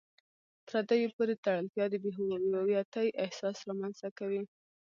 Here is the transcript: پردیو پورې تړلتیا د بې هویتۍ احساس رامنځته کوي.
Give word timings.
پردیو 0.67 1.13
پورې 1.15 1.33
تړلتیا 1.43 1.85
د 1.89 1.95
بې 2.03 2.09
هویتۍ 2.61 3.07
احساس 3.23 3.57
رامنځته 3.69 4.09
کوي. 4.19 4.41